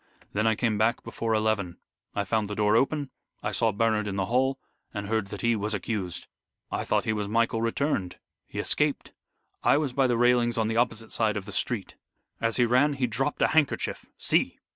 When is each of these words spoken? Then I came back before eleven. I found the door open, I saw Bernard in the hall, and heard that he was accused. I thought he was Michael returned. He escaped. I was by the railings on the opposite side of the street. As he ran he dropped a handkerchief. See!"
Then 0.33 0.47
I 0.47 0.55
came 0.55 0.79
back 0.79 1.03
before 1.03 1.35
eleven. 1.35 1.77
I 2.15 2.23
found 2.23 2.47
the 2.47 2.55
door 2.55 2.75
open, 2.75 3.11
I 3.43 3.51
saw 3.51 3.71
Bernard 3.71 4.07
in 4.07 4.15
the 4.15 4.25
hall, 4.25 4.57
and 4.95 5.05
heard 5.05 5.27
that 5.27 5.41
he 5.41 5.55
was 5.55 5.75
accused. 5.75 6.25
I 6.71 6.83
thought 6.83 7.05
he 7.05 7.13
was 7.13 7.27
Michael 7.27 7.61
returned. 7.61 8.17
He 8.47 8.57
escaped. 8.57 9.11
I 9.61 9.77
was 9.77 9.93
by 9.93 10.07
the 10.07 10.17
railings 10.17 10.57
on 10.57 10.69
the 10.69 10.77
opposite 10.77 11.11
side 11.11 11.37
of 11.37 11.45
the 11.45 11.51
street. 11.51 11.97
As 12.39 12.55
he 12.57 12.65
ran 12.65 12.93
he 12.93 13.05
dropped 13.05 13.43
a 13.43 13.49
handkerchief. 13.49 14.07
See!" 14.17 14.57